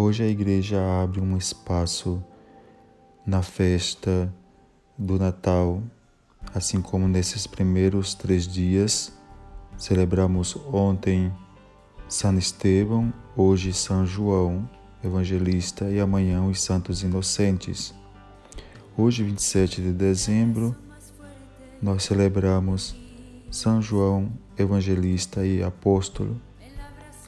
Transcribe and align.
Hoje 0.00 0.22
a 0.22 0.28
igreja 0.28 0.80
abre 1.02 1.20
um 1.20 1.36
espaço 1.36 2.22
na 3.26 3.42
festa 3.42 4.32
do 4.96 5.18
Natal, 5.18 5.82
assim 6.54 6.80
como 6.80 7.08
nesses 7.08 7.48
primeiros 7.48 8.14
três 8.14 8.46
dias. 8.46 9.12
Celebramos 9.76 10.54
ontem 10.72 11.32
São 12.08 12.38
Estevão, 12.38 13.12
hoje 13.36 13.72
São 13.72 14.06
João 14.06 14.70
Evangelista 15.02 15.90
e 15.90 15.98
amanhã 15.98 16.44
os 16.44 16.62
Santos 16.62 17.02
Inocentes. 17.02 17.92
Hoje, 18.96 19.24
27 19.24 19.82
de 19.82 19.90
dezembro, 19.90 20.76
nós 21.82 22.04
celebramos 22.04 22.94
São 23.50 23.82
João 23.82 24.30
Evangelista 24.56 25.44
e 25.44 25.60
Apóstolo. 25.60 26.40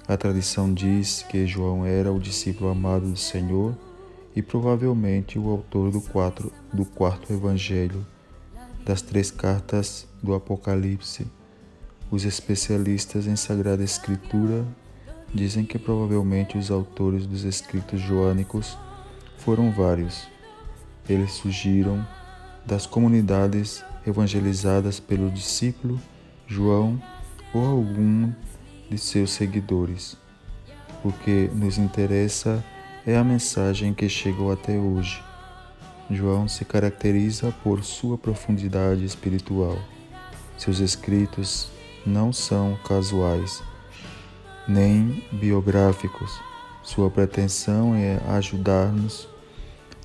A 0.09 0.17
tradição 0.17 0.73
diz 0.73 1.25
que 1.29 1.47
João 1.47 1.87
era 1.87 2.13
o 2.13 2.19
discípulo 2.19 2.71
amado 2.71 3.11
do 3.11 3.17
Senhor 3.17 3.77
e 4.35 4.43
provavelmente 4.43 5.39
o 5.39 5.49
autor 5.49 5.91
do, 5.91 6.01
quatro, 6.01 6.53
do 6.73 6.85
quarto 6.85 7.33
evangelho 7.33 8.05
das 8.85 9.03
três 9.03 9.31
cartas 9.31 10.07
do 10.23 10.35
Apocalipse. 10.35 11.27
Os 12.11 12.25
especialistas 12.25 13.27
em 13.27 13.37
Sagrada 13.37 13.85
Escritura 13.85 14.65
dizem 15.33 15.65
que 15.65 15.79
provavelmente 15.79 16.59
os 16.59 16.71
autores 16.71 17.25
dos 17.25 17.45
escritos 17.45 18.01
joânicos 18.01 18.77
foram 19.39 19.71
vários. 19.71 20.27
Eles 21.09 21.33
surgiram 21.33 22.05
das 22.67 22.87
comunidades 22.87 23.85
evangelizadas 24.07 24.99
pelo 24.99 25.31
discípulo 25.31 26.01
João 26.47 27.01
ou 27.55 27.65
algum 27.65 28.33
de 28.91 28.99
seus 28.99 29.31
seguidores. 29.31 30.17
O 31.05 31.13
que 31.13 31.49
nos 31.55 31.79
interessa 31.79 32.63
é 33.07 33.17
a 33.17 33.25
mensagem 33.25 33.95
que 33.95 34.09
chegou 34.09 34.53
até 34.53 34.77
hoje. 34.77 35.23
João 36.11 36.49
se 36.49 36.65
caracteriza 36.65 37.55
por 37.63 37.85
sua 37.85 38.19
profundidade 38.19 39.05
espiritual. 39.05 39.79
Seus 40.59 40.81
escritos 40.81 41.71
não 42.05 42.33
são 42.33 42.77
casuais, 42.87 43.63
nem 44.67 45.25
biográficos. 45.33 46.39
Sua 46.83 47.09
pretensão 47.09 47.95
é 47.95 48.21
ajudar-nos 48.31 49.29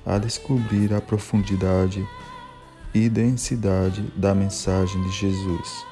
a 0.04 0.18
descobrir 0.18 0.94
a 0.94 1.00
profundidade 1.00 2.06
e 2.94 3.08
densidade 3.08 4.02
da 4.16 4.34
mensagem 4.34 5.02
de 5.02 5.10
Jesus. 5.10 5.84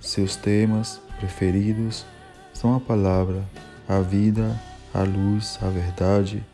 Seus 0.00 0.34
temas 0.34 1.00
preferidos 1.22 2.04
são 2.52 2.74
a 2.74 2.80
palavra, 2.80 3.44
a 3.88 4.00
vida, 4.00 4.60
a 4.92 5.02
luz, 5.04 5.56
a 5.62 5.68
verdade, 5.68 6.44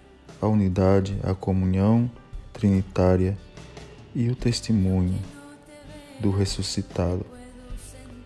a 0.42 0.46
unidade, 0.46 1.18
a 1.22 1.34
comunhão 1.34 2.10
trinitária 2.52 3.36
e 4.14 4.28
o 4.28 4.36
testemunho 4.36 5.18
do 6.20 6.30
ressuscitado. 6.30 7.24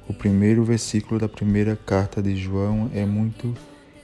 O 0.08 0.12
primeiro 0.12 0.64
versículo 0.64 1.20
da 1.20 1.28
primeira 1.28 1.76
carta 1.76 2.20
de 2.20 2.34
João 2.34 2.90
é 2.92 3.06
muito 3.06 3.54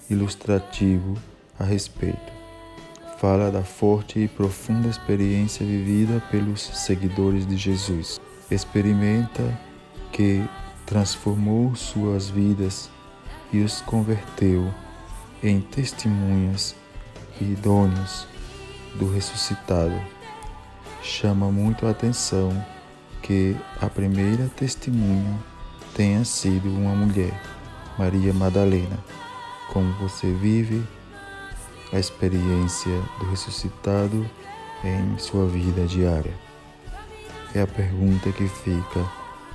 ilustrativo 0.09 1.19
a 1.59 1.65
respeito. 1.65 2.33
Fala 3.19 3.51
da 3.51 3.65
forte 3.65 4.21
e 4.21 4.29
profunda 4.29 4.87
experiência 4.87 5.67
vivida 5.67 6.23
pelos 6.31 6.61
seguidores 6.63 7.45
de 7.45 7.57
Jesus. 7.57 8.21
Experimenta 8.49 9.43
que 10.13 10.41
transformou 10.89 11.77
suas 11.77 12.31
vidas 12.31 12.91
e 13.53 13.61
os 13.61 13.83
converteu 13.83 14.73
em 15.43 15.61
testemunhas 15.61 16.75
idôneos 17.39 18.27
do 18.95 19.13
ressuscitado. 19.13 19.95
Chama 21.03 21.53
muito 21.53 21.87
a 21.87 21.91
atenção 21.91 22.51
que 23.23 23.55
a 23.81 23.87
primeira 23.87 24.49
testemunha 24.57 25.39
tenha 25.95 26.25
sido 26.25 26.71
uma 26.71 26.95
mulher, 26.95 27.39
Maria 27.99 28.33
Madalena. 28.33 28.99
Como 29.71 29.93
você 29.95 30.33
vive 30.33 30.83
a 31.93 31.99
experiência 31.99 32.99
do 33.19 33.29
ressuscitado 33.29 34.29
em 34.83 35.19
sua 35.19 35.47
vida 35.47 35.85
diária? 35.87 36.33
É 37.55 37.61
a 37.61 37.67
pergunta 37.67 38.33
que 38.33 38.49
fica 38.49 39.05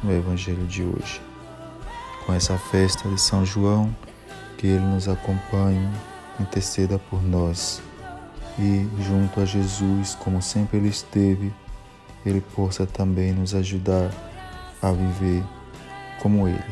no 0.03 0.11
Evangelho 0.11 0.65
de 0.67 0.83
hoje. 0.83 1.32
Com 2.25 2.33
essa 2.33 2.57
festa 2.57 3.09
de 3.09 3.19
São 3.19 3.45
João, 3.45 3.93
que 4.57 4.67
Ele 4.67 4.85
nos 4.85 5.07
acompanhe, 5.09 5.89
interceda 6.39 6.97
por 6.97 7.21
nós 7.21 7.81
e, 8.57 8.87
junto 9.01 9.41
a 9.41 9.45
Jesus, 9.45 10.15
como 10.15 10.41
sempre 10.41 10.77
Ele 10.77 10.89
esteve, 10.89 11.53
Ele 12.25 12.41
possa 12.55 12.85
também 12.85 13.33
nos 13.33 13.53
ajudar 13.53 14.09
a 14.81 14.91
viver 14.91 15.43
como 16.21 16.47
Ele. 16.47 16.63